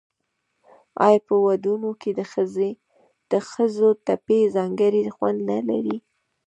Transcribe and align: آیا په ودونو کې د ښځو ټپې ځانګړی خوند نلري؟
آیا 1.05 1.19
په 1.27 1.33
ودونو 1.45 1.89
کې 2.01 2.11
د 3.31 3.35
ښځو 3.55 3.87
ټپې 4.05 4.39
ځانګړی 4.55 5.01
خوند 5.15 5.39
نلري؟ 5.49 5.97